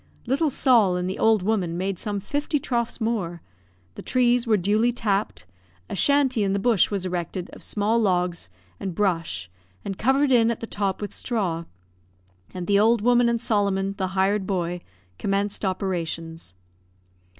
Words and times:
Little 0.25 0.49
Sol. 0.49 0.95
and 0.95 1.07
the 1.07 1.19
old 1.19 1.43
woman 1.43 1.77
made 1.77 1.99
some 1.99 2.19
fifty 2.19 2.57
troughs 2.57 2.99
more, 2.99 3.43
the 3.93 4.01
trees 4.01 4.47
were 4.47 4.57
duly 4.57 4.91
tapped, 4.91 5.45
a 5.91 5.95
shanty 5.95 6.41
in 6.43 6.53
the 6.53 6.57
bush 6.59 6.89
was 6.89 7.05
erected 7.05 7.51
of 7.53 7.61
small 7.61 8.01
logs 8.01 8.49
and 8.79 8.95
brush 8.95 9.47
and 9.85 9.99
covered 9.99 10.31
in 10.31 10.49
at 10.49 10.59
the 10.59 10.65
top 10.65 11.03
with 11.03 11.13
straw; 11.13 11.65
and 12.51 12.65
the 12.65 12.79
old 12.79 13.03
woman 13.03 13.29
and 13.29 13.39
Solomon, 13.41 13.93
the 13.99 14.07
hired 14.17 14.47
boy, 14.47 14.81
commenced 15.19 15.63
operations. 15.63 16.55